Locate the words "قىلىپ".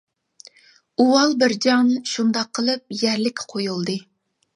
2.61-2.97